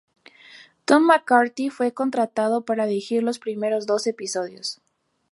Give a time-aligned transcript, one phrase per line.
[0.85, 4.81] Tom McCarthy fue contratado para dirigir los primeros dos episodios.